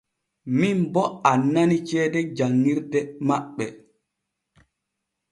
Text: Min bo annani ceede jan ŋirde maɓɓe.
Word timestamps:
Min 0.59 0.77
bo 0.93 1.03
annani 1.31 1.77
ceede 1.87 2.21
jan 2.35 2.53
ŋirde 2.63 2.99
maɓɓe. 3.27 3.65